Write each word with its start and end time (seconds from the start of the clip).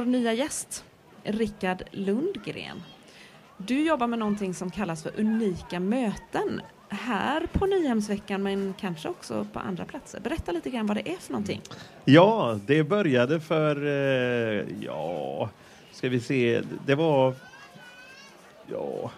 vår 0.00 0.06
nya 0.06 0.32
gäst, 0.32 0.84
Rickard 1.22 1.82
Lundgren. 1.90 2.82
Du 3.56 3.82
jobbar 3.82 4.06
med 4.06 4.18
någonting 4.18 4.54
som 4.54 4.70
kallas 4.70 5.02
för 5.02 5.20
unika 5.20 5.80
möten 5.80 6.60
här 6.88 7.46
på 7.52 7.66
Nyhemsveckan 7.66 8.42
men 8.42 8.74
kanske 8.80 9.08
också 9.08 9.46
på 9.52 9.58
andra 9.58 9.84
platser. 9.84 10.20
Berätta 10.20 10.52
lite 10.52 10.70
grann 10.70 10.86
vad 10.86 10.96
det 10.96 11.12
är 11.12 11.16
för 11.16 11.32
någonting. 11.32 11.60
Ja, 12.04 12.58
det 12.66 12.84
började 12.84 13.40
för, 13.40 13.86
eh, 13.86 14.64
ja, 14.80 15.50
ska 15.92 16.08
vi 16.08 16.20
se, 16.20 16.62
det 16.86 16.94
var 16.94 17.34
ja, 18.66 19.10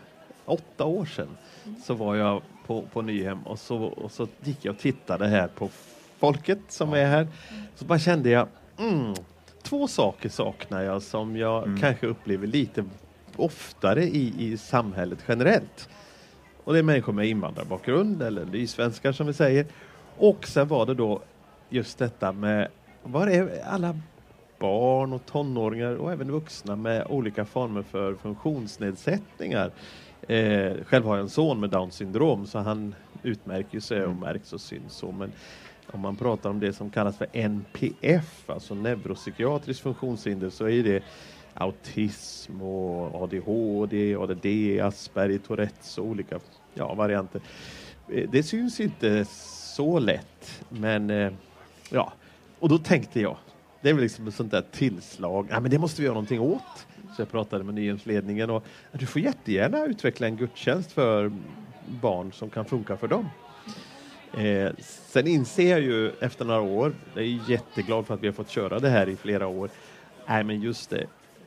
åtta 0.44 0.84
år 0.84 1.04
sedan 1.04 1.36
så 1.84 1.94
var 1.94 2.16
jag 2.16 2.42
på, 2.66 2.82
på 2.82 3.02
Nyhem 3.02 3.42
och 3.42 3.58
så, 3.58 3.78
och 3.78 4.12
så 4.12 4.28
gick 4.40 4.64
jag 4.64 4.74
och 4.74 4.80
tittade 4.80 5.28
här 5.28 5.48
på 5.48 5.70
folket 6.18 6.60
som 6.68 6.92
är 6.92 7.06
här. 7.06 7.28
Så 7.74 7.84
bara 7.84 7.98
kände 7.98 8.30
jag, 8.30 8.48
mm, 8.78 9.14
två 9.72 9.88
saker 9.88 10.28
saknar 10.28 10.82
jag 10.82 11.02
som 11.02 11.36
jag 11.36 11.62
Mm. 11.62 11.80
kanske 11.80 12.06
upplever 12.06 12.46
lite 12.46 12.84
oftare 13.36 14.04
i, 14.04 14.34
i 14.38 14.56
samhället 14.56 15.18
generellt. 15.28 15.88
Och 16.64 16.72
det 16.72 16.78
är 16.78 16.82
människor 16.82 17.12
med 17.12 17.26
invandrarbakgrund 17.26 18.22
eller 18.22 18.44
nysvenskar 18.44 19.12
som 19.12 19.26
vi 19.26 19.32
säger. 19.32 19.66
Och 20.18 20.46
sen 20.46 20.68
var 20.68 20.86
det 20.86 20.94
då 20.94 21.20
just 21.68 21.98
detta 21.98 22.32
med, 22.32 22.68
var 23.02 23.26
är 23.26 23.62
alla 23.64 23.98
barn 24.58 25.12
och 25.12 25.26
tonåringar 25.26 25.94
och 25.96 26.12
även 26.12 26.30
vuxna 26.30 26.76
med 26.76 27.06
olika 27.08 27.44
former 27.44 27.82
för 27.82 28.14
funktionsnedsättningar. 28.14 29.70
Eh, 30.28 30.72
själv 30.84 31.04
har 31.04 31.16
jag 31.16 31.22
en 31.22 31.28
son 31.28 31.60
med 31.60 31.70
Downs 31.70 31.94
syndrom 31.94 32.46
så 32.46 32.58
han 32.58 32.94
utmärker 33.22 33.80
sig 33.80 34.04
och 34.04 34.16
märks 34.16 34.52
och 34.52 34.60
syns 34.60 34.92
så. 34.92 35.12
Men 35.12 35.32
om 35.94 36.00
man 36.00 36.16
pratar 36.16 36.50
om 36.50 36.60
det 36.60 36.72
som 36.72 36.90
kallas 36.90 37.16
för 37.16 37.26
NPF, 37.32 38.50
alltså 38.50 38.74
neuropsykiatriskt 38.74 39.82
funktionshinder, 39.82 40.50
så 40.50 40.68
är 40.68 40.82
det 40.82 41.02
autism 41.54 42.62
och 42.62 43.22
ADHD, 43.22 44.16
ADD, 44.16 44.46
Asperger, 44.82 45.38
Tourettes 45.38 45.98
och 45.98 46.06
olika 46.06 46.38
ja, 46.74 46.94
varianter. 46.94 47.40
Eh, 48.08 48.30
det 48.30 48.42
syns 48.42 48.80
inte 48.80 49.24
så 49.74 49.98
lätt, 49.98 50.64
men 50.68 51.10
eh, 51.10 51.32
ja, 51.90 52.12
och 52.58 52.68
då 52.68 52.78
tänkte 52.78 53.20
jag, 53.20 53.36
det 53.80 53.90
är 53.90 53.94
väl 53.94 54.02
liksom 54.02 54.28
ett 54.28 54.34
sånt 54.34 54.50
där 54.50 54.64
tillslag, 54.72 55.46
ja 55.50 55.60
men 55.60 55.70
det 55.70 55.78
måste 55.78 56.02
vi 56.02 56.06
göra 56.06 56.14
någonting 56.14 56.40
åt. 56.40 56.86
Så 57.16 57.22
jag 57.22 57.30
pratade 57.30 57.64
med 57.64 57.74
Nyhemsledningen 57.74 58.50
och 58.50 58.64
du 58.92 59.06
får 59.06 59.22
jättegärna 59.22 59.84
utveckla 59.86 60.26
en 60.26 60.36
gudstjänst 60.36 60.92
för 60.92 61.32
barn 62.00 62.32
som 62.32 62.50
kan 62.50 62.64
funka 62.64 62.96
för 62.96 63.08
dem. 63.08 63.28
Eh, 64.36 64.72
sen 65.06 65.26
inser 65.26 65.70
jag 65.70 65.80
ju 65.80 66.10
efter 66.20 66.44
några 66.44 66.60
år, 66.60 66.92
jag 67.14 67.24
är 67.24 67.50
jätteglad 67.50 68.06
för 68.06 68.14
att 68.14 68.22
vi 68.22 68.26
har 68.26 68.34
fått 68.34 68.50
köra 68.50 68.78
det 68.78 68.88
här 68.88 69.08
i 69.08 69.16
flera 69.16 69.46
år, 69.46 69.70
nej 70.26 70.44
men 70.44 70.60
just 70.60 70.90
det, 70.90 71.06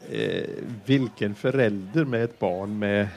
eh, 0.09 0.49
vilken 0.85 1.35
förälder 1.35 2.05
med 2.05 2.23
ett 2.23 2.39
barn 2.39 2.79
med 2.79 3.07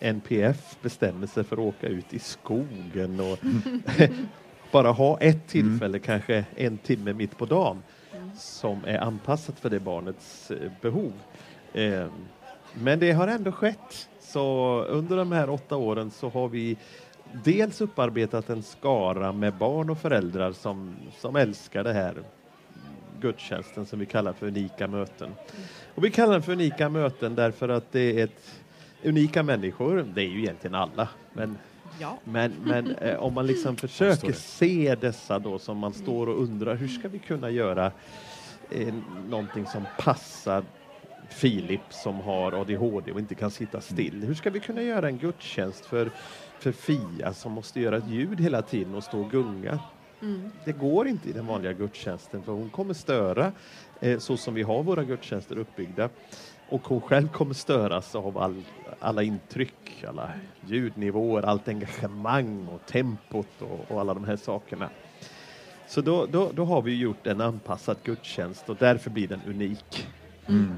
NPF 0.00 0.76
bestämmer 0.82 1.26
sig 1.26 1.44
för 1.44 1.56
att 1.56 1.74
åka 1.74 1.86
ut 1.86 2.14
i 2.14 2.18
skogen 2.18 3.20
och 3.20 3.38
bara 4.72 4.90
ha 4.90 5.20
ett 5.20 5.48
tillfälle, 5.48 5.98
kanske 5.98 6.44
en 6.56 6.78
timme 6.78 7.12
mitt 7.12 7.38
på 7.38 7.46
dagen, 7.46 7.82
som 8.36 8.84
är 8.84 8.98
anpassat 8.98 9.60
för 9.60 9.70
det 9.70 9.80
barnets 9.80 10.50
eh, 10.50 10.72
behov. 10.80 11.12
Eh, 11.72 12.06
men 12.74 12.98
det 12.98 13.12
har 13.12 13.28
ändå 13.28 13.52
skett. 13.52 14.08
Så 14.20 14.82
under 14.88 15.16
de 15.16 15.32
här 15.32 15.50
åtta 15.50 15.76
åren 15.76 16.10
så 16.10 16.28
har 16.28 16.48
vi 16.48 16.76
dels 17.32 17.80
upparbetat 17.80 18.50
en 18.50 18.62
skara 18.62 19.32
med 19.32 19.54
barn 19.54 19.90
och 19.90 19.98
föräldrar 19.98 20.52
som, 20.52 20.96
som 21.18 21.36
älskar 21.36 21.84
det 21.84 21.92
här 21.92 22.14
gudstjänsten 23.20 23.86
som 23.86 23.98
vi 23.98 24.06
kallar 24.06 24.32
för 24.32 24.46
unika 24.46 24.86
möten. 24.88 25.30
Och 25.94 26.04
vi 26.04 26.10
kallar 26.10 26.32
den 26.32 26.42
för 26.42 26.52
unika 26.52 26.88
möten 26.88 27.34
därför 27.34 27.68
att 27.68 27.92
det 27.92 28.20
är 28.20 28.24
ett 28.24 28.60
unika 29.02 29.42
människor, 29.42 30.06
det 30.14 30.22
är 30.22 30.28
ju 30.28 30.38
egentligen 30.38 30.74
alla, 30.74 31.08
men 31.32 31.58
Ja. 32.00 32.18
men, 32.24 32.52
men 32.64 32.96
eh, 33.00 33.16
om 33.16 33.34
man 33.34 33.46
liksom 33.46 33.76
försöker 33.76 34.32
se 34.32 34.94
dessa 35.00 35.38
då 35.38 35.58
som 35.58 35.78
man 35.78 35.92
står 35.92 36.28
och 36.28 36.42
undrar 36.42 36.74
hur 36.74 36.88
ska 36.88 37.08
vi 37.08 37.18
kunna 37.18 37.50
göra 37.50 37.92
eh, 38.70 38.94
någonting 39.28 39.66
som 39.66 39.84
passar 39.98 40.64
Filip 41.30 41.80
som 41.90 42.20
har 42.20 42.52
ADHD 42.52 43.12
och 43.12 43.18
inte 43.18 43.34
kan 43.34 43.50
sitta 43.50 43.80
still. 43.80 44.24
Hur 44.24 44.34
ska 44.34 44.50
vi 44.50 44.60
kunna 44.60 44.82
göra 44.82 45.08
en 45.08 45.18
gudstjänst 45.18 45.86
för, 45.86 46.10
för 46.58 46.72
Fia 46.72 47.34
som 47.34 47.52
måste 47.52 47.80
göra 47.80 47.96
ett 47.96 48.08
ljud 48.08 48.40
hela 48.40 48.62
tiden 48.62 48.94
och 48.94 49.04
stå 49.04 49.20
och 49.20 49.30
gunga? 49.30 49.78
Det 50.64 50.72
går 50.72 51.08
inte 51.08 51.28
i 51.28 51.32
den 51.32 51.46
vanliga 51.46 51.72
gudstjänsten 51.72 52.42
för 52.42 52.52
hon 52.52 52.70
kommer 52.70 52.94
störa 52.94 53.52
eh, 54.00 54.18
så 54.18 54.36
som 54.36 54.54
vi 54.54 54.62
har 54.62 54.82
våra 54.82 55.04
gudstjänster 55.04 55.58
uppbyggda. 55.58 56.08
Och 56.68 56.88
hon 56.88 57.00
själv 57.00 57.28
kommer 57.28 57.54
störas 57.54 58.14
av 58.14 58.38
all, 58.38 58.62
alla 59.00 59.22
intryck, 59.22 60.04
alla 60.08 60.30
ljudnivåer, 60.66 61.42
allt 61.42 61.68
engagemang 61.68 62.68
och 62.68 62.86
tempot 62.86 63.48
och, 63.58 63.90
och 63.90 64.00
alla 64.00 64.14
de 64.14 64.24
här 64.24 64.36
sakerna. 64.36 64.90
Så 65.86 66.00
då, 66.00 66.26
då, 66.26 66.50
då 66.54 66.64
har 66.64 66.82
vi 66.82 66.94
gjort 66.94 67.26
en 67.26 67.40
anpassad 67.40 67.96
gudstjänst 68.04 68.68
och 68.68 68.76
därför 68.76 69.10
blir 69.10 69.28
den 69.28 69.40
unik. 69.46 70.06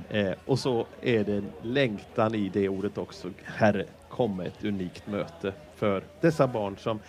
Eh, 0.09 0.33
och 0.47 0.59
så 0.59 0.87
är 1.03 1.25
det 1.25 1.33
en 1.37 1.53
längtan 1.63 2.35
i 2.35 2.49
det 2.49 2.69
ordet 2.69 2.99
också. 2.99 3.31
Herre, 3.45 3.85
kom 4.09 4.41
ett 4.41 4.65
unikt 4.65 5.07
möte 5.07 5.53
för 5.81 6.03
dessa 6.21 6.47
barn 6.47 6.77
som 6.79 7.01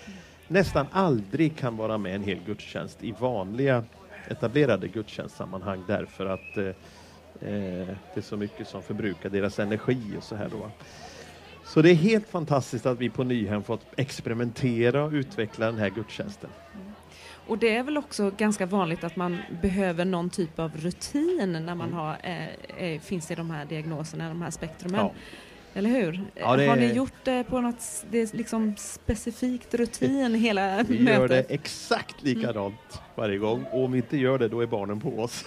nästan 0.47 0.85
aldrig 0.91 1.57
kan 1.57 1.77
vara 1.77 1.97
med 1.97 2.15
en 2.15 2.23
hel 2.23 2.39
gudstjänst 2.45 3.03
i 3.03 3.11
vanliga 3.11 3.83
etablerade 4.27 4.87
gudstjänstsammanhang 4.87 5.83
därför 5.87 6.25
att 6.25 6.57
eh, 6.57 6.65
eh, 6.65 7.87
det 8.13 8.17
är 8.17 8.21
så 8.21 8.37
mycket 8.37 8.67
som 8.67 8.81
förbrukar 8.81 9.29
deras 9.29 9.59
energi 9.59 10.01
och 10.17 10.23
så 10.23 10.35
här 10.35 10.49
då. 10.49 10.71
Så 11.65 11.81
det 11.81 11.89
är 11.89 11.95
helt 11.95 12.27
fantastiskt 12.27 12.85
att 12.85 12.99
vi 12.99 13.09
på 13.09 13.23
Nyhem 13.23 13.63
fått 13.63 13.85
experimentera 13.97 15.03
och 15.03 15.11
utveckla 15.11 15.65
den 15.65 15.77
här 15.77 15.89
gudstjänsten. 15.89 16.49
Och 17.47 17.57
det 17.57 17.75
är 17.75 17.83
väl 17.83 17.97
också 17.97 18.31
ganska 18.37 18.65
vanligt 18.65 19.03
att 19.03 19.15
man 19.15 19.37
behöver 19.61 20.05
någon 20.05 20.29
typ 20.29 20.59
av 20.59 20.71
rutin 20.77 21.63
när 21.65 21.75
man 21.75 21.93
har, 21.93 22.17
eh, 22.23 22.85
eh, 22.85 23.01
finns 23.01 23.31
i 23.31 23.35
de 23.35 23.51
här 23.51 23.65
diagnoserna, 23.65 24.29
de 24.29 24.41
här 24.41 24.51
spektrumen. 24.51 24.99
Ja. 24.99 25.13
Eller 25.73 25.89
hur? 25.89 26.21
Ja, 26.35 26.55
det 26.55 26.67
Har 26.67 26.75
ni 26.75 26.93
gjort 26.93 27.13
det 27.23 27.43
på 27.43 27.61
något 27.61 28.05
det 28.11 28.21
är 28.21 28.37
liksom 28.37 28.75
specifikt 28.77 29.73
rutin 29.73 30.35
hela 30.35 30.83
Vi 30.83 30.97
gör 31.03 31.13
det 31.13 31.35
mötet? 31.35 31.51
exakt 31.51 32.23
likadant 32.23 33.01
varje 33.15 33.37
gång 33.37 33.65
och 33.71 33.83
om 33.83 33.91
vi 33.91 33.97
inte 33.97 34.17
gör 34.17 34.37
det 34.39 34.47
då 34.47 34.61
är 34.61 34.67
barnen 34.67 34.99
på 34.99 35.19
oss. 35.19 35.45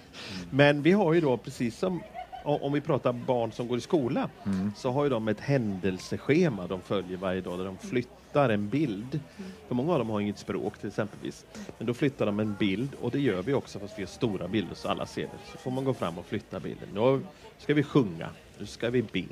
Men 0.50 0.82
vi 0.82 0.92
har 0.92 1.12
ju 1.12 1.20
då 1.20 1.36
precis 1.36 1.78
som 1.78 2.02
om 2.44 2.72
vi 2.72 2.80
pratar 2.80 3.12
barn 3.12 3.52
som 3.52 3.68
går 3.68 3.78
i 3.78 3.80
skola 3.80 4.28
så 4.76 4.90
har 4.90 5.04
ju 5.04 5.10
de 5.10 5.28
ett 5.28 5.40
händelseschema 5.40 6.66
de 6.66 6.80
följer 6.80 7.16
varje 7.16 7.40
dag 7.40 7.58
där 7.58 7.64
de 7.64 7.78
flyttar 7.78 8.48
en 8.48 8.68
bild. 8.68 9.20
För 9.68 9.74
många 9.74 9.92
av 9.92 9.98
dem 9.98 10.10
har 10.10 10.20
inget 10.20 10.38
språk 10.38 10.78
till 10.78 10.88
exempelvis. 10.88 11.44
Men 11.78 11.86
då 11.86 11.94
flyttar 11.94 12.26
de 12.26 12.40
en 12.40 12.54
bild 12.58 12.90
och 13.00 13.10
det 13.10 13.20
gör 13.20 13.42
vi 13.42 13.52
också 13.54 13.78
fast 13.78 13.98
vi 13.98 14.02
har 14.02 14.08
stora 14.08 14.48
bilder 14.48 14.74
så 14.74 14.88
alla 14.88 15.06
ser 15.06 15.22
det. 15.22 15.52
Så 15.52 15.58
får 15.58 15.70
man 15.70 15.84
gå 15.84 15.94
fram 15.94 16.18
och 16.18 16.26
flytta 16.26 16.60
bilden. 16.60 16.88
Nu 16.94 17.20
ska 17.58 17.74
vi 17.74 17.82
sjunga, 17.82 18.28
nu 18.58 18.66
ska 18.66 18.90
vi 18.90 19.02
be, 19.02 19.22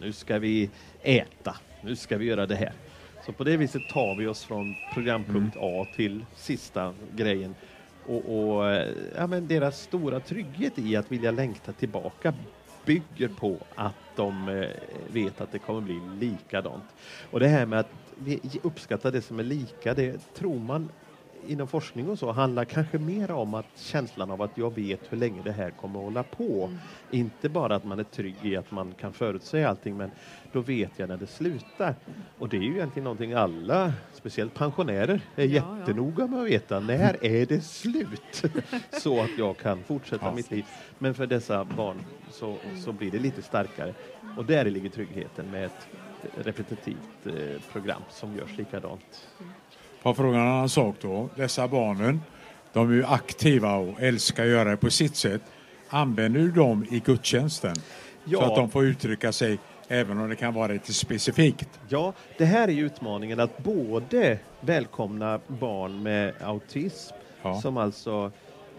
nu 0.00 0.12
ska 0.12 0.38
vi 0.38 0.70
äta, 1.02 1.56
nu 1.80 1.96
ska 1.96 2.16
vi 2.16 2.24
göra 2.24 2.46
det 2.46 2.56
här. 2.56 2.72
Så 3.26 3.32
på 3.32 3.44
det 3.44 3.56
viset 3.56 3.88
tar 3.88 4.14
vi 4.14 4.26
oss 4.26 4.44
från 4.44 4.74
programpunkt 4.94 5.56
A 5.60 5.86
till 5.96 6.24
sista 6.36 6.94
grejen. 7.16 7.54
Och, 8.06 8.54
och 8.54 8.70
eh, 8.70 8.92
ja, 9.16 9.26
men 9.26 9.48
deras 9.48 9.80
stora 9.80 10.20
trygghet 10.20 10.78
i 10.78 10.96
att 10.96 11.12
vilja 11.12 11.30
längta 11.30 11.72
tillbaka 11.72 12.34
bygger 12.84 13.28
på 13.28 13.58
att 13.74 13.94
de 14.16 14.48
eh, 14.48 14.68
vet 15.12 15.40
att 15.40 15.52
det 15.52 15.58
kommer 15.58 15.80
bli 15.80 16.00
likadant. 16.20 16.84
Och 17.30 17.40
det 17.40 17.48
här 17.48 17.66
med 17.66 17.78
att 17.78 17.90
vi 18.18 18.40
uppskattar 18.62 19.12
det 19.12 19.22
som 19.22 19.38
är 19.38 19.44
lika, 19.44 19.94
det 19.94 20.34
tror 20.34 20.58
man 20.58 20.88
inom 21.46 21.68
forskning 21.68 22.08
och 22.08 22.18
så 22.18 22.32
handlar 22.32 22.64
kanske 22.64 22.98
mer 22.98 23.30
om 23.30 23.54
att 23.54 23.66
känslan 23.76 24.30
av 24.30 24.42
att 24.42 24.58
jag 24.58 24.74
vet 24.74 25.12
hur 25.12 25.16
länge 25.16 25.42
det 25.42 25.52
här 25.52 25.70
kommer 25.70 25.98
att 25.98 26.04
hålla 26.04 26.22
på. 26.22 26.70
Inte 27.10 27.48
bara 27.48 27.74
att 27.74 27.84
man 27.84 27.98
är 27.98 28.04
trygg 28.04 28.36
i 28.42 28.56
att 28.56 28.70
man 28.70 28.94
kan 29.00 29.12
förutsäga 29.12 29.68
allting 29.68 29.96
men 29.96 30.10
då 30.52 30.60
vet 30.60 30.90
jag 30.96 31.08
när 31.08 31.16
det 31.16 31.26
slutar. 31.26 31.94
Och 32.38 32.48
det 32.48 32.56
är 32.56 32.60
ju 32.60 32.74
egentligen 32.74 33.04
någonting 33.04 33.32
alla, 33.32 33.92
speciellt 34.12 34.54
pensionärer, 34.54 35.20
är 35.36 35.44
Ja, 35.44 35.78
jättenoga 35.78 36.26
med 36.26 36.40
att 36.40 36.46
veta. 36.46 36.80
När 36.80 37.24
är 37.24 37.46
det 37.46 37.60
slut? 37.60 38.44
så 39.02 39.22
att 39.22 39.38
jag 39.38 39.56
kan 39.56 39.82
fortsätta 39.82 40.32
mitt 40.32 40.50
liv. 40.50 40.64
Men 40.98 41.14
för 41.14 41.26
dessa 41.26 41.64
barn 41.64 41.96
så, 42.30 42.56
så 42.84 42.92
blir 42.92 43.10
det 43.10 43.18
lite 43.18 43.42
starkare. 43.42 43.94
Och 44.36 44.44
där 44.44 44.64
ligger 44.64 44.90
tryggheten 44.90 45.50
med 45.50 45.64
ett 45.64 45.88
repetitivt 46.36 47.26
eh, 47.26 47.62
program 47.72 48.02
som 48.10 48.36
görs 48.36 48.58
likadant. 48.58 49.28
Får 50.04 50.10
jag 50.10 50.16
fråga 50.16 50.38
en 50.38 50.46
annan 50.48 50.68
sak 50.68 50.96
då? 51.00 51.28
Dessa 51.36 51.68
barnen, 51.68 52.20
de 52.72 52.90
är 52.90 52.94
ju 52.94 53.04
aktiva 53.04 53.74
och 53.76 54.00
älskar 54.02 54.42
att 54.42 54.48
göra 54.48 54.70
det 54.70 54.76
på 54.76 54.90
sitt 54.90 55.16
sätt. 55.16 55.42
Använder 55.88 56.40
du 56.40 56.50
dem 56.50 56.86
i 56.90 57.00
gudstjänsten? 57.06 57.74
Ja. 58.24 58.38
Så 58.38 58.44
att 58.44 58.54
de 58.56 58.70
får 58.70 58.84
uttrycka 58.84 59.32
sig 59.32 59.58
även 59.88 60.18
om 60.20 60.28
det 60.28 60.36
kan 60.36 60.54
vara 60.54 60.72
lite 60.72 60.92
specifikt. 60.92 61.68
Ja, 61.88 62.12
det 62.38 62.44
här 62.44 62.68
är 62.68 62.72
utmaningen 62.72 63.40
att 63.40 63.58
både 63.58 64.38
välkomna 64.60 65.40
barn 65.46 66.02
med 66.02 66.34
autism 66.42 67.14
Ja. 67.42 67.60
som 67.60 67.76
alltså 67.76 68.30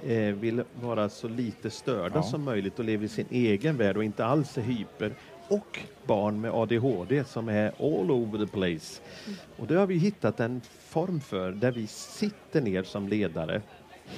eh, 0.07 0.18
vill 0.18 0.63
vara 0.81 1.10
så 1.10 1.27
lite 1.27 1.69
störda 1.69 2.16
Ja. 2.16 2.24
som 2.24 2.44
möjligt 2.44 2.80
och 2.80 2.86
lever 2.86 3.06
i 3.06 3.10
sin 3.10 3.27
egen 3.30 3.77
värld 3.77 3.98
och 3.98 4.04
inte 4.04 4.25
alls 4.25 4.57
är 4.57 4.62
hyper. 4.62 5.13
Och 5.47 5.80
barn 6.06 6.42
med 6.42 6.51
ADHD 6.51 7.24
som 7.24 7.50
är 7.50 7.68
all 7.68 8.12
over 8.12 8.45
the 8.45 8.51
place. 8.51 9.01
Och 9.57 9.68
det 9.68 9.75
har 9.75 9.88
vi 9.88 9.97
hittat 9.97 10.39
en 10.39 10.62
form 10.80 11.19
för 11.21 11.51
där 11.51 11.71
vi 11.71 11.88
sitter 11.88 12.62
ner 12.62 12.83
som 12.83 13.07
ledare 13.07 13.62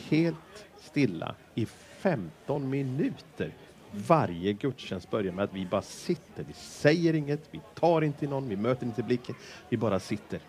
helt 0.09 0.65
stilla 0.79 1.35
i 1.55 1.65
15 1.99 2.69
minuter. 2.69 3.53
Varje 3.91 4.53
gudstjänst 4.53 5.11
börjar 5.11 5.33
med 5.33 5.43
att 5.43 5.53
vi 5.53 5.65
bara 5.65 5.81
sitter. 5.81 6.43
Vi 6.43 6.53
säger 6.53 7.13
inget, 7.13 7.41
vi 7.51 7.61
tar 7.75 8.01
inte 8.01 8.25
i 8.25 8.27
någon, 8.27 8.49
vi 8.49 8.55
möter 8.55 8.85
inte 8.85 9.03
blicken. 9.03 9.35
Vi 9.69 9.77
bara 9.77 9.99
sitter. 9.99 10.39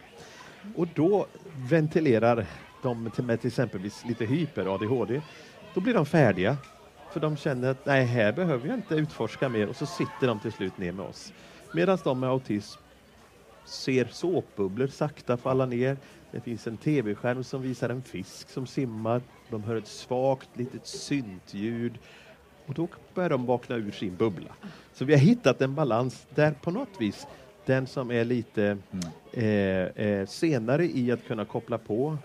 Och 0.76 0.88
då 0.94 1.26
ventilerar 1.56 2.46
de 2.82 3.10
med 3.16 3.40
till 3.40 3.48
exempelvis 3.48 4.04
lite 4.04 4.24
hyper 4.24 4.74
ADHD. 4.74 5.22
Då 5.74 5.80
blir 5.80 5.94
de 5.94 6.06
färdiga. 6.06 6.56
För 7.12 7.20
de 7.20 7.36
känner 7.36 7.70
att 7.70 7.86
nej, 7.86 8.04
här 8.04 8.32
behöver 8.32 8.68
jag 8.68 8.76
inte 8.76 8.94
utforska 8.94 9.48
mer 9.48 9.68
och 9.68 9.76
så 9.76 9.86
sitter 9.86 10.26
de 10.26 10.40
till 10.40 10.52
slut 10.52 10.78
ner 10.78 10.92
med 10.92 11.06
oss. 11.06 11.32
Medan 11.72 11.98
de 12.04 12.20
med 12.20 12.30
autism 12.30 12.80
ser 13.64 14.04
såpbubblor 14.04 14.86
sakta 14.86 15.36
falla 15.36 15.66
ner. 15.66 15.96
Det 16.30 16.40
finns 16.40 16.66
en 16.66 16.76
tv-skärm 16.76 17.44
som 17.44 17.62
visar 17.62 17.88
en 17.88 18.02
fisk 18.02 18.50
som 18.50 18.66
simmar. 18.66 19.22
De 19.50 19.62
hör 19.62 19.76
ett 19.76 19.86
svagt 19.86 20.48
litet 20.54 20.86
syntljud. 20.86 21.98
Och 22.66 22.74
då 22.74 22.88
börjar 23.14 23.30
de 23.30 23.46
vakna 23.46 23.76
ur 23.76 23.90
sin 23.90 24.16
bubbla. 24.16 24.50
Så 24.92 25.04
vi 25.04 25.12
har 25.12 25.20
hittat 25.20 25.60
en 25.60 25.74
balans 25.74 26.26
där 26.34 26.52
på 26.52 26.70
något 26.70 27.00
vis 27.00 27.26
den 27.66 27.86
som 27.86 28.10
är 28.10 28.24
lite 28.24 28.78
eh, 29.32 29.46
eh, 29.46 30.26
senare 30.26 30.84
i 30.84 31.12
att 31.12 31.26
kunna 31.26 31.44
koppla 31.44 31.78
på 31.78 32.18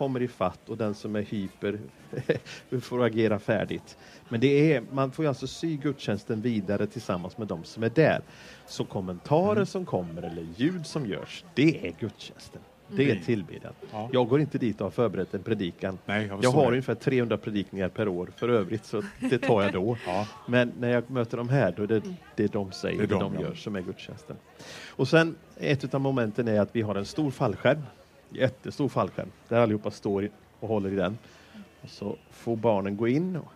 kommer 0.00 0.22
i 0.22 0.28
fatt 0.28 0.68
och 0.68 0.76
den 0.76 0.94
som 0.94 1.16
är 1.16 1.22
hyper 1.22 1.78
får 2.80 3.04
agera 3.04 3.38
färdigt. 3.38 3.98
Men 4.28 4.40
det 4.40 4.74
är, 4.74 4.82
man 4.92 5.12
får 5.12 5.24
ju 5.24 5.28
alltså 5.28 5.46
sy 5.46 5.76
gudstjänsten 5.76 6.40
vidare 6.40 6.86
tillsammans 6.86 7.38
med 7.38 7.48
de 7.48 7.64
som 7.64 7.82
är 7.82 7.90
där. 7.90 8.20
Så 8.66 8.84
kommentarer 8.84 9.64
som 9.64 9.84
kommer 9.86 10.22
eller 10.22 10.46
ljud 10.56 10.86
som 10.86 11.06
görs, 11.06 11.44
det 11.54 11.86
är 11.88 11.92
gudstjänsten. 12.00 12.60
Det 12.96 13.04
är 13.04 13.10
Mm. 13.10 13.24
tillbedjan. 13.24 13.72
Ja. 13.92 14.08
Jag 14.12 14.28
går 14.28 14.40
inte 14.40 14.58
dit 14.58 14.80
och 14.80 14.84
har 14.86 14.90
förberett 14.90 15.34
en 15.34 15.42
predikan. 15.42 15.98
Nej, 16.06 16.26
jag 16.26 16.44
Jag 16.44 16.50
har 16.50 16.62
det. 16.62 16.68
ungefär 16.68 16.94
300 16.94 17.36
predikningar 17.36 17.88
per 17.88 18.08
år 18.08 18.30
för 18.36 18.48
övrigt, 18.48 18.84
så 18.84 19.02
det 19.30 19.38
tar 19.38 19.62
jag 19.62 19.72
då. 19.72 19.96
Ja. 20.06 20.26
Men 20.46 20.72
när 20.78 20.88
jag 20.90 21.10
möter 21.10 21.36
de 21.36 21.48
här, 21.48 21.74
då 21.76 21.82
är 21.82 21.86
det 21.86 22.02
det 22.36 22.52
de 22.52 22.72
säger, 22.72 22.98
Det 23.00 23.06
det 23.06 23.14
är 23.14 23.20
de, 23.20 23.34
de, 23.34 23.42
ja. 23.42 23.48
gör, 23.48 23.54
som 23.54 23.76
är 23.76 23.80
gudstjänsten. 23.80 24.36
Och 24.90 25.08
sen, 25.08 25.36
ett 25.56 25.94
av 25.94 26.00
momenten 26.00 26.48
är 26.48 26.60
att 26.60 26.76
vi 26.76 26.82
har 26.82 26.94
en 26.94 27.04
stor 27.06 27.30
fallskärm, 27.30 27.82
jättestor 28.30 28.88
fallskärm, 28.88 29.28
där 29.48 29.60
allihopa 29.60 29.90
står 29.90 30.30
och 30.60 30.68
håller 30.68 30.92
i 30.92 30.96
den. 30.96 31.18
Och 31.82 31.88
så 31.88 32.16
får 32.30 32.56
barnen 32.56 32.96
gå 32.96 33.08
in 33.08 33.36
och, 33.36 33.52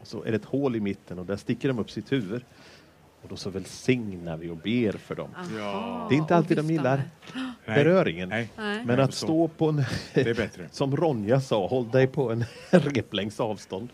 och 0.00 0.06
så 0.06 0.24
är 0.24 0.30
det 0.30 0.36
ett 0.36 0.44
hål 0.44 0.76
i 0.76 0.80
mitten 0.80 1.18
och 1.18 1.26
där 1.26 1.36
sticker 1.36 1.68
de 1.68 1.78
upp 1.78 1.90
sitt 1.90 2.12
huvud. 2.12 2.42
Och 3.22 3.28
då 3.28 3.36
så 3.36 3.50
välsignar 3.50 4.36
vi 4.36 4.50
och 4.50 4.56
ber 4.56 4.92
för 4.92 5.14
dem. 5.14 5.30
Ja. 5.56 6.06
Det 6.08 6.14
är 6.14 6.18
inte 6.18 6.36
alltid 6.36 6.56
de 6.56 6.66
gillar. 6.70 7.02
Nej. 7.34 7.54
beröringen. 7.84 8.28
Nej, 8.28 8.50
Nej. 8.56 8.84
Men 8.84 9.00
att 9.00 9.14
stå 9.14 9.48
på 9.48 9.68
en 9.68 9.84
det 10.14 10.20
är 10.20 10.34
bättre. 10.34 10.68
som 10.70 10.96
Ronja 10.96 11.40
sa, 11.40 11.66
håll 11.66 11.90
dig 11.90 12.06
på 12.06 12.32
en 12.32 12.44
replängds 12.70 13.40
avstånd. 13.40 13.88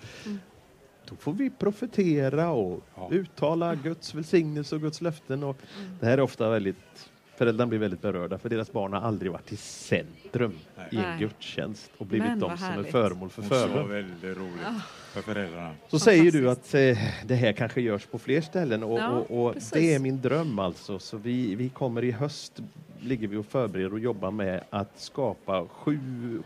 Då 1.08 1.16
får 1.16 1.32
vi 1.32 1.50
profetera 1.50 2.50
och 2.50 2.80
Ja. 2.94 3.08
uttala 3.10 3.74
Guds 3.74 4.14
välsignelse 4.14 4.74
och 4.74 4.80
Guds 4.80 5.00
löften. 5.00 5.44
Och 5.44 5.56
Det 6.00 6.06
här 6.06 6.18
är 6.18 6.22
ofta 6.22 6.50
väldigt, 6.50 7.10
föräldrarna 7.36 7.69
blir 7.69 7.78
väldigt 7.78 8.02
berörda 8.02 8.38
för 8.38 8.48
deras 8.48 8.72
barn 8.72 8.92
har 8.92 9.00
aldrig 9.00 9.32
varit 9.32 9.52
i 9.52 9.56
centrum 9.56 10.52
Nej. 10.76 10.86
i 10.90 10.96
en 10.96 11.02
Nej. 11.02 11.19
gudstjänst 11.19 11.90
och 11.98 12.06
blivit 12.06 12.28
Men 12.28 12.38
de 12.38 12.56
som 12.58 12.66
är 12.66 12.82
föremål 12.82 13.31
för 13.31 13.42
förbön. 13.42 13.88
väldigt 13.88 14.25
roligt 14.38 14.82
för 15.12 15.22
föräldrarna. 15.22 15.70
Så 15.88 15.98
säger 15.98 16.32
du 16.32 16.50
att 16.50 16.75
eh, 16.75 16.98
det 17.25 17.34
här 17.34 17.52
kanske 17.52 17.81
görs 17.81 18.06
på 18.06 18.19
fler 18.19 18.40
ställen 18.40 18.82
och, 18.82 18.98
Ja, 18.98 19.08
och, 19.10 19.46
och 19.46 19.54
det 19.72 19.94
är 19.94 19.98
min 19.98 20.20
dröm 20.20 20.58
alltså. 20.58 20.98
Så 20.98 21.16
vi, 21.16 21.54
vi 21.54 21.69
kommer 21.69 22.04
i 22.04 22.10
höst, 22.10 22.60
ligger 23.00 23.28
vi 23.28 23.36
och 23.36 23.46
förbereder 23.46 23.92
och 23.92 23.98
jobbar 23.98 24.31
med 24.31 24.64
att 24.70 25.00
skapa 25.00 25.66
sju 25.69 25.98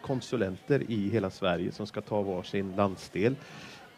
konsulenter 0.03 0.83
i 0.91 1.09
hela 1.09 1.31
Sverige 1.31 1.73
som 1.73 1.87
ska 1.87 2.01
ta 2.01 2.23
varsin 2.23 2.73
landsdel 2.77 3.35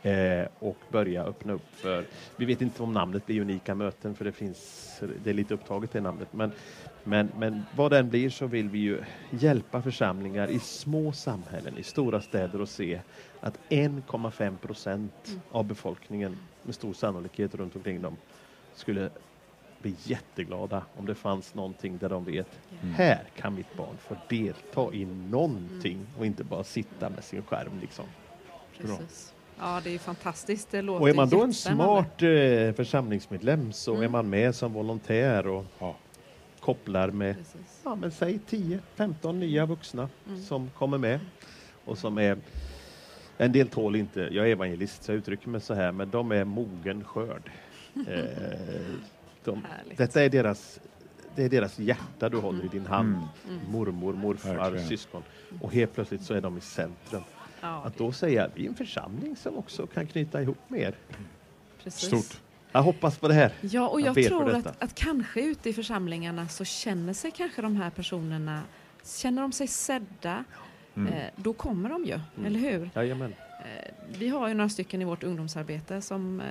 eh, 0.03 0.47
och 0.59 0.77
börja 0.89 1.25
öppna 1.25 1.53
upp 1.53 1.75
för, 1.75 2.05
vi 2.37 2.45
vet 2.45 2.63
inte 2.63 2.83
om 2.83 2.93
namnet 2.93 3.27
blir 3.27 3.41
unika 3.41 3.75
möten 3.75 4.15
för 4.15 4.25
det 4.25 4.33
finns, 4.33 5.01
det 5.25 5.31
är 5.31 5.35
lite 5.35 5.55
upptaget 5.55 5.93
det 5.93 6.01
namnet, 6.01 6.29
men 6.33 6.53
men, 7.05 7.33
men 7.39 7.63
vad 7.77 7.91
den 7.91 8.09
blir 8.09 8.31
så 8.31 8.47
vill 8.47 8.69
vi 8.69 8.79
ju 8.79 9.01
hjälpa 9.31 9.83
församlingar 9.83 10.51
i 10.51 10.59
små 10.59 11.13
samhällen, 11.13 11.79
i 11.79 11.83
stora 11.83 12.21
städer 12.21 12.61
och 12.61 12.69
se 12.69 13.01
att 13.41 13.59
1,5 13.69 14.57
procent 14.57 15.39
av 15.51 15.65
befolkningen 15.65 16.39
med 16.63 16.75
stor 16.75 16.93
sannolikhet 16.93 17.55
runt 17.55 17.77
omkring 17.77 18.03
dem 18.03 18.17
skulle 18.75 19.11
bli 19.83 19.95
jätteglada 20.05 20.83
om 20.97 21.07
det 21.07 21.15
fanns 21.15 21.55
någonting 21.55 21.99
där 21.99 22.09
de 22.09 22.25
vet 22.25 22.61
här 22.95 23.25
kan 23.37 23.55
mitt 23.55 23.77
barn 23.77 23.97
få 23.99 24.17
delta 24.29 24.95
i 24.95 25.05
någonting 25.05 26.07
och 26.19 26.27
inte 26.27 26.45
bara 26.45 26.65
sitta 26.65 27.11
med 27.11 27.25
sin 27.25 27.43
skärm. 27.43 27.81
Liksom. 27.81 28.05
Precis. 28.79 29.35
Ja, 29.61 29.81
det 29.85 29.95
är 29.95 29.99
fantastiskt. 29.99 30.71
Det 30.71 30.83
låter 30.83 31.03
Och 31.03 31.09
är 31.09 31.15
man 31.15 31.29
då 31.29 31.43
en 31.43 31.55
smart 31.55 32.23
eh, 32.23 32.73
församlingsmedlem 32.75 33.73
så 33.73 33.91
Mm. 33.93 34.03
är 34.05 34.09
man 34.09 34.31
med 34.31 34.55
som 34.55 34.73
volontär 34.73 35.47
och 35.47 35.65
Ja. 35.79 35.97
kopplar 36.61 37.11
med 37.11 37.37
Precis. 37.37 37.81
ja, 37.85 37.95
men 37.95 38.11
säg 38.11 38.39
10-15 38.49 39.33
nya 39.39 39.67
vuxna 39.67 40.09
Mm. 40.27 40.43
som 40.43 40.71
kommer 40.79 40.99
med 40.99 41.21
och 41.85 41.99
som 41.99 42.19
är 42.19 42.37
en 43.39 43.53
del 43.53 43.69
tål 43.69 43.97
inte, 43.97 44.21
jag 44.21 44.47
är 44.47 44.51
evangelist 44.53 45.03
så 45.03 45.13
jag 45.13 45.19
uttrycker 45.19 45.49
mig 45.49 45.61
så 45.61 45.75
här, 45.75 45.93
men 45.93 46.11
de 46.11 46.33
är 46.33 46.45
mogen 46.45 47.05
skörd. 47.05 47.51
Eh, 48.09 48.25
de, 49.45 49.67
detta 49.97 50.23
är 50.23 50.29
deras, 50.29 50.81
det 51.37 51.45
är 51.45 51.49
deras 51.49 51.79
hjärta 51.79 52.29
du 52.29 52.37
håller 52.37 52.65
i 52.65 52.69
din 52.69 52.87
hand. 52.87 53.09
Mm. 53.49 53.61
Mormor, 53.71 54.13
morfar, 54.13 54.55
Verkligen. 54.55 54.89
syskon. 54.89 55.23
Och 55.61 55.73
helt 55.73 55.95
plötsligt 55.95 56.23
så 56.23 56.35
är 56.35 56.41
de 56.41 56.59
i 56.59 56.61
centrum. 56.61 57.23
Ja, 57.61 57.83
Att 57.85 57.99
då 57.99 58.13
säga 58.13 58.51
vi 58.55 58.65
är 58.65 58.69
en 58.69 58.75
församling 58.75 59.37
som 59.37 59.57
också 59.57 59.87
kan 59.87 60.07
knyta 60.07 60.43
ihop 60.43 60.59
med 60.69 60.81
er. 60.81 60.95
precis. 61.83 62.07
Stort. 62.09 62.41
Jag 62.73 62.83
hoppas 62.83 63.19
på 63.19 63.29
det 63.29 63.35
här. 63.35 63.53
Ja, 63.61 63.89
och 63.89 64.01
Jag 64.01 64.19
jag, 64.19 64.27
tror 64.27 64.51
att, 64.55 64.83
att 64.83 64.95
kanske 64.95 65.41
ute 65.43 65.69
i 65.71 65.73
församlingarna 65.73 66.49
så 66.49 66.65
känner 66.65 67.13
sig 67.13 67.31
kanske 67.31 67.63
de 67.63 67.77
här 67.77 67.91
personerna, 67.91 68.63
känner 69.05 69.43
de 69.43 69.53
sig 69.53 69.67
sedda, 69.67 70.45
Mm. 70.95 71.13
eh, 71.13 71.25
då 71.37 71.53
kommer 71.53 71.89
de 71.91 72.05
ju, 72.05 72.21
eller 72.47 72.59
hur? 72.61 72.91
Jajamän. 72.95 73.35
Eh, 73.65 73.91
vi 74.19 74.29
har 74.29 74.49
ju 74.49 74.55
några 74.55 74.69
stycken 74.69 75.03
i 75.03 75.05
vårt 75.05 75.23
ungdomsarbete 75.23 76.03
som 76.03 76.41
eh, 76.41 76.47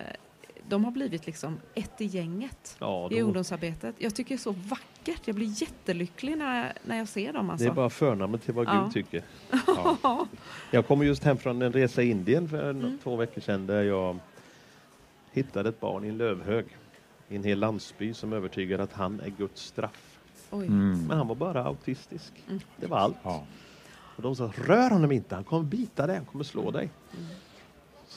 de 0.69 0.83
har 0.85 0.91
blivit 0.91 1.25
liksom 1.25 1.57
ett 1.75 2.01
i 2.01 2.05
gänget 2.05 2.75
Ja, 2.79 3.11
i 3.11 3.21
ungdomsarbetet. 3.21 3.95
Jag 3.97 4.15
tycker 4.15 4.29
det 4.29 4.35
är 4.35 4.41
så 4.41 4.51
vackert. 4.51 4.85
Jag 5.25 5.35
blir 5.35 5.61
jättelycklig 5.61 6.37
när 6.37 6.63
jag, 6.65 6.73
när 6.83 6.97
jag 6.97 7.07
ser 7.07 7.33
dem. 7.33 7.49
Alltså. 7.49 7.65
det 7.65 7.71
är 7.71 7.75
bara 7.75 7.89
förnamnet 7.89 8.43
till 8.43 8.53
vad 8.53 8.67
Ja. 8.67 8.83
Gud 8.83 8.93
tycker. 8.93 9.23
Ja. 10.03 10.27
Jag 10.71 10.87
kommer 10.87 11.05
just 11.05 11.23
hem 11.23 11.37
från 11.37 11.61
en 11.61 11.73
resa 11.73 12.01
i 12.01 12.09
Indien 12.09 12.49
för 12.49 12.69
Mm. 12.69 12.97
två 13.03 13.15
veckor 13.15 13.41
sedan 13.41 13.67
där 13.67 13.83
jag 13.83 14.19
hittade 15.31 15.69
ett 15.69 15.79
barn 15.79 16.05
i 16.05 16.07
en 16.07 16.17
lövhög 16.17 16.65
i 17.29 17.35
en 17.35 17.43
hel 17.43 17.59
landsby 17.59 18.13
som 18.13 18.33
övertygade 18.33 18.83
att 18.83 18.93
han 18.93 19.19
är 19.19 19.29
Guds 19.29 19.61
straff. 19.61 20.19
Oj. 20.51 20.65
Mm. 20.67 21.07
Men 21.07 21.17
han 21.17 21.27
var 21.27 21.35
bara 21.35 21.63
autistisk. 21.65 22.33
Mm. 22.47 22.59
Det 22.77 22.87
var 22.87 22.97
allt. 22.97 23.17
Ja. 23.23 23.43
Och 24.15 24.21
de 24.21 24.35
sa, 24.35 24.51
rör 24.55 24.89
honom 24.89 25.11
inte, 25.11 25.35
han 25.35 25.43
kommer 25.43 25.63
bita 25.63 26.07
dig, 26.07 26.15
han 26.15 26.25
kommer 26.25 26.43
slå 26.43 26.71
dig. 26.71 26.89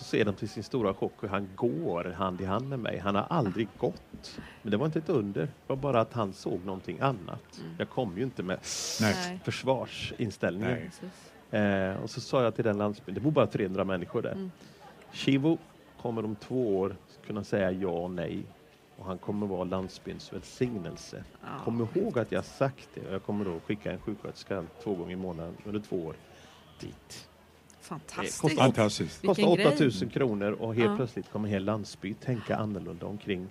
Så 0.03 0.09
ser 0.09 0.25
de 0.25 0.35
till 0.35 0.49
sin 0.49 0.63
stora 0.63 0.95
chock 0.95 1.13
hur 1.21 1.29
han 1.29 1.49
går 1.57 2.05
hand 2.05 2.41
i 2.41 2.45
hand 2.45 2.69
med 2.69 2.79
mig. 2.79 2.99
Han 2.99 3.15
har 3.15 3.23
aldrig 3.23 3.69
gått. 3.79 4.41
Men 4.63 4.71
det 4.71 4.77
var 4.77 4.87
inte 4.87 4.99
ett 4.99 5.09
under, 5.09 5.41
det 5.41 5.53
var 5.67 5.77
bara 5.77 6.01
att 6.01 6.13
han 6.13 6.33
såg 6.33 6.65
någonting 6.65 7.01
annat. 7.01 7.61
Mm. 7.61 7.75
Jag 7.79 7.91
kom 7.91 8.17
ju 8.19 8.23
inte 8.23 8.43
med 8.43 8.59
Nej. 9.01 9.41
Försvarsinställningen. 9.45 10.91
Eh, 11.51 12.03
och 12.03 12.11
så 12.11 12.21
sa 12.21 12.43
jag 12.43 12.55
till 12.55 12.65
den 12.65 12.79
landsbyn, 12.79 13.15
det 13.15 13.21
bor 13.21 13.31
bara 13.31 13.47
300 13.47 13.85
människor 13.85 14.23
där. 14.23 14.33
Mm. 14.33 14.51
Shivo 15.13 15.59
kommer 16.01 16.25
om 16.25 16.37
två 16.37 16.79
år 16.79 16.97
kunna 17.27 17.45
säga 17.45 17.71
ja 17.71 17.89
och 17.89 18.11
nej. 18.11 18.43
Och 18.97 19.07
han 19.07 19.19
kommer 19.19 19.47
vara 19.47 19.65
landsbyns 19.65 20.33
välsignelse. 20.33 21.25
Ja. 21.41 21.49
Kom 21.65 21.89
ihåg 21.95 22.19
att 22.19 22.33
jag 22.33 22.45
sagt 22.45 22.89
det. 22.95 23.07
Och 23.07 23.15
jag 23.15 23.23
kommer 23.23 23.45
då 23.45 23.61
skicka 23.61 23.93
en 23.93 24.01
sjuksköterska 24.01 24.65
två 24.83 24.95
gånger 24.95 25.13
i 25.13 25.17
månaden 25.17 25.57
under 25.65 25.81
två 25.81 25.97
år 25.97 26.15
dit. 26.81 27.29
Fantastiskt. 27.83 28.59
Fantastiskt. 28.59 29.27
Kostar 29.27 29.47
Vilken 29.57 29.73
8000 29.73 30.09
kronor 30.11 30.53
och 30.53 30.75
helt 30.75 30.91
Ja. 30.91 30.97
plötsligt 30.97 31.31
kommer 31.33 31.49
en 31.49 31.53
hel 31.53 31.65
landsby 31.65 32.15
tänka 32.15 32.57
annorlunda 32.57 33.07
omkring 33.07 33.47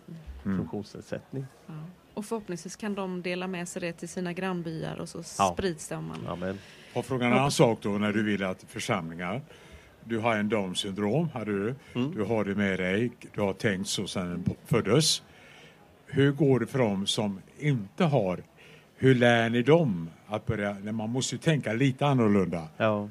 Mm. 0.45 0.57
funktionsnedsättning. 0.57 1.45
Ja. 1.67 1.73
Och 2.13 2.25
förhoppningsvis 2.25 2.75
kan 2.75 2.95
de 2.95 3.21
dela 3.21 3.47
med 3.47 3.67
sig 3.67 3.81
det 3.81 3.93
till 3.93 4.09
sina 4.09 4.33
grannbyar 4.33 4.95
och 4.99 5.09
så 5.09 5.17
Ja. 5.37 5.53
sprids 5.53 5.87
det 5.87 5.95
om 5.95 6.05
man... 6.07 6.27
Amen. 6.27 6.59
Och 6.93 7.05
frågan 7.05 7.31
en 7.31 7.37
annan 7.37 7.51
sak 7.51 7.79
då 7.81 7.89
när 7.89 8.13
du 8.13 8.23
vill 8.23 8.43
att 8.43 8.65
församlingar, 8.67 9.41
du 10.03 10.19
har 10.19 10.35
en 10.35 10.49
Downs 10.49 10.79
syndrom, 10.79 11.29
hade 11.33 11.51
du, 11.51 11.75
Mm. 11.95 12.11
du 12.15 12.23
har 12.23 12.45
det 12.45 12.55
med 12.55 12.79
dig, 12.79 13.11
du 13.33 13.41
har 13.41 13.53
tänkt 13.53 13.87
så 13.89 14.07
sedan 14.07 14.29
den 14.29 14.55
föddes. 14.65 15.23
Hur 16.05 16.31
går 16.31 16.59
det 16.59 16.65
för 16.65 16.79
dem 16.79 17.07
som 17.07 17.41
inte 17.59 18.03
har, 18.05 18.43
hur 18.95 19.15
lär 19.15 19.49
ni 19.49 19.61
dem 19.61 20.09
att 20.27 20.45
börja, 20.45 20.73
man 20.91 21.09
måste 21.09 21.35
ju 21.35 21.39
tänka 21.39 21.73
lite 21.73 22.05
annorlunda. 22.07 22.67
Ja. 22.77 23.09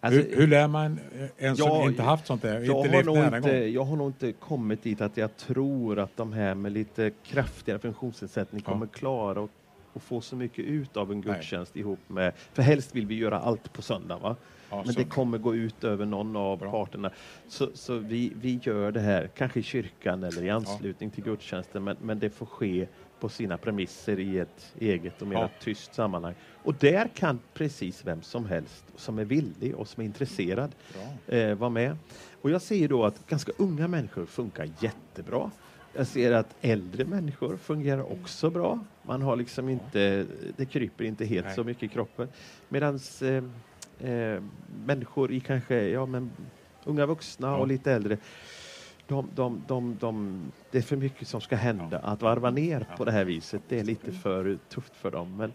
Alltså, 0.00 0.20
hur, 0.20 0.36
hur 0.36 0.46
lär 0.46 0.68
man 0.68 1.00
en 1.38 1.56
som 1.56 1.68
Ja, 1.68 1.84
inte 1.88 2.02
haft 2.02 2.26
sånt 2.26 2.42
där? 2.42 2.60
jag, 2.60 2.86
inte 2.86 2.96
har 2.96 3.02
nog 3.04 3.16
inte, 3.36 3.40
gång? 3.60 3.72
jag 3.72 3.84
har 3.84 3.96
nog 3.96 4.08
inte 4.08 4.32
kommit 4.32 4.82
dit 4.82 5.00
att 5.00 5.16
jag 5.16 5.36
tror 5.36 5.98
att 5.98 6.16
de 6.16 6.32
här 6.32 6.54
med 6.54 6.72
lite 6.72 7.10
kraftigare 7.24 7.78
funktionsnedsättning 7.78 8.62
Ja. 8.66 8.72
kommer 8.72 8.86
klara 8.86 9.44
att 9.44 9.50
att 9.94 10.02
få 10.02 10.20
så 10.20 10.36
mycket 10.36 10.64
ut 10.64 10.96
av 10.96 11.12
en 11.12 11.20
Nej. 11.20 11.34
gudstjänst 11.34 11.76
ihop 11.76 11.98
med, 12.06 12.32
för 12.52 12.62
helst 12.62 12.94
vill 12.96 13.06
vi 13.06 13.14
göra 13.14 13.38
allt 13.40 13.72
på 13.72 13.82
söndag 13.82 14.18
va? 14.18 14.36
Ja, 14.70 14.82
Men 14.84 14.92
så. 14.94 15.00
det 15.00 15.04
kommer 15.04 15.38
gå 15.38 15.54
ut 15.54 15.84
över 15.84 16.06
någon 16.06 16.36
av 16.36 16.58
Bra. 16.58 16.70
parterna. 16.70 17.10
Så, 17.48 17.70
så 17.74 17.96
vi, 17.98 18.32
vi 18.40 18.60
gör 18.62 18.92
det 18.92 19.00
här, 19.00 19.28
kanske 19.36 19.60
i 19.60 19.62
kyrkan 19.62 20.24
eller 20.24 20.42
i 20.42 20.50
anslutning 20.50 21.10
till 21.10 21.24
gudstjänsten, 21.24 21.84
men, 21.84 21.96
men 22.02 22.18
det 22.18 22.30
får 22.30 22.46
ske 22.46 22.86
på 23.20 23.28
sina 23.28 23.58
premisser 23.58 24.18
i 24.18 24.38
ett 24.38 24.74
eget 24.78 25.22
och 25.22 25.28
mer 25.28 25.36
Ja. 25.36 25.50
tyst 25.60 25.94
sammanhang. 25.94 26.34
Och 26.62 26.74
där 26.74 27.08
kan 27.14 27.38
precis 27.54 28.06
vem 28.06 28.22
som 28.22 28.46
helst 28.46 28.84
som 28.96 29.18
är 29.18 29.24
villig 29.24 29.74
och 29.74 29.88
som 29.88 30.00
är 30.00 30.04
intresserad 30.04 30.70
eh, 31.26 31.54
vara 31.54 31.70
med. 31.70 31.96
Och 32.42 32.50
jag 32.50 32.62
ser 32.62 32.88
då 32.88 33.04
att 33.04 33.26
ganska 33.26 33.52
unga 33.56 33.88
människor 33.88 34.26
funkar 34.26 34.68
jättebra. 34.80 35.50
Jag 35.94 36.06
ser 36.06 36.32
att 36.32 36.56
äldre 36.60 37.04
människor 37.04 37.56
fungerar 37.56 38.12
också 38.12 38.50
bra. 38.50 38.78
Man 39.02 39.22
har 39.22 39.36
liksom 39.36 39.68
inte, 39.68 40.26
det 40.56 40.66
kryper 40.66 41.04
inte 41.04 41.24
helt 41.24 41.46
Nej. 41.46 41.54
så 41.54 41.64
mycket 41.64 41.82
i 41.82 41.88
kroppen. 41.88 42.28
Medan 42.68 42.98
eh, 43.22 44.10
eh, 44.10 44.42
människor 44.86 45.32
i 45.32 45.40
kanske, 45.40 45.88
ja 45.88 46.06
men 46.06 46.30
unga 46.84 47.06
vuxna 47.06 47.56
och 47.56 47.66
lite 47.68 47.92
äldre, 47.92 48.18
de, 49.10 49.28
de, 49.34 49.62
de, 49.66 49.96
de, 50.00 50.40
det 50.70 50.78
är 50.78 50.82
för 50.82 50.96
mycket 50.96 51.28
som 51.28 51.40
ska 51.40 51.56
hända. 51.56 51.98
Att 51.98 52.22
varva 52.22 52.50
ner 52.50 52.86
Ja. 52.90 52.96
på 52.96 53.04
det 53.04 53.12
här 53.12 53.24
viset, 53.24 53.62
det 53.68 53.78
är 53.80 53.84
lite 53.84 54.12
för 54.12 54.58
tufft 54.68 54.96
för 54.96 55.10
dem. 55.10 55.36
Men, 55.36 55.52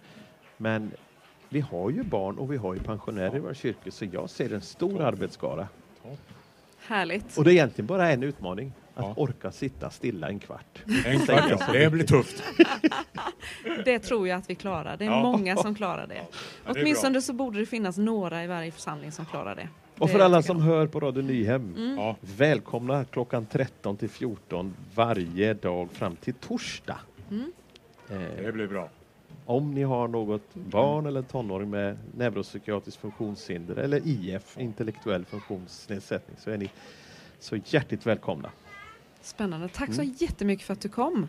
men 0.57 0.91
vi 1.49 1.59
har 1.59 1.89
ju 1.89 2.03
barn 2.03 2.37
och 2.37 2.51
vi 2.53 2.57
har 2.57 2.73
ju 2.73 2.79
pensionärer 2.79 3.35
i 3.35 3.39
våra 3.39 3.53
kyrkor, 3.53 3.91
så 3.91 4.05
jag 4.11 4.29
ser 4.29 4.53
en 4.53 4.61
stor 4.61 5.01
arbetsskara. 5.01 5.67
Härligt. 6.87 7.37
Och 7.37 7.43
det 7.43 7.51
är 7.51 7.53
egentligen 7.53 7.87
bara 7.87 8.11
en 8.11 8.23
utmaning, 8.23 8.73
att 8.95 9.05
Ja. 9.05 9.13
orka 9.17 9.51
sitta 9.51 9.89
stilla 9.89 10.27
en 10.29 10.39
kvart. 10.39 10.83
En 11.05 11.19
kvart, 11.19 11.43
ja. 11.49 11.59
Det 11.73 11.89
blir 11.91 12.03
tufft. 12.03 12.43
Det 13.85 13.99
tror 13.99 14.27
jag 14.27 14.37
att 14.37 14.49
vi 14.49 14.55
klarar. 14.55 14.97
Det 14.97 15.05
är 15.05 15.09
Ja. 15.09 15.21
många 15.23 15.55
som 15.55 15.75
klarar 15.75 16.07
det. 16.07 16.15
Ja, 16.15 16.21
det 16.67 16.73
bra. 16.73 16.81
Åtminstone 16.81 17.21
så 17.21 17.33
borde 17.33 17.59
det 17.59 17.65
finnas 17.65 17.97
några 17.97 18.43
i 18.43 18.47
varje 18.47 18.71
församling 18.71 19.11
som 19.11 19.25
klarar 19.25 19.55
det. 19.55 19.67
Och 19.99 20.09
för 20.09 20.19
alla 20.19 20.41
som 20.41 20.61
hör 20.61 20.87
på 20.87 20.99
Radio 20.99 21.21
Nyhem, 21.21 21.95
Ja, 21.97 22.15
välkomna 22.21 23.05
klockan 23.05 23.45
13 23.45 23.97
till 23.97 24.09
14 24.09 24.73
varje 24.95 25.53
dag 25.53 25.91
fram 25.91 26.15
till 26.15 26.33
torsdag. 26.33 26.97
Mm. 27.31 27.51
Eh, 28.09 28.43
det 28.45 28.51
blir 28.51 28.67
bra. 28.67 28.89
om 29.45 29.73
ni 29.73 29.83
har 29.83 30.07
något 30.07 30.53
barn 30.53 31.05
eller 31.05 31.21
tonåring 31.21 31.69
med 31.69 31.97
neuropsykiatrisk 32.17 32.99
funktionshinder 32.99 33.75
eller 33.75 34.01
IF, 34.07 34.57
intellektuell 34.59 35.25
funktionsnedsättning, 35.25 36.37
så 36.39 36.49
är 36.51 36.57
ni 36.57 36.69
så 37.39 37.55
hjärtligt 37.65 38.05
välkomna. 38.05 38.49
Spännande. 39.21 39.67
Tack 39.69 39.93
så 39.93 40.01
Mm. 40.01 40.15
jättemycket 40.17 40.65
för 40.65 40.73
att 40.73 40.81
du 40.81 40.89
kom. 40.89 41.27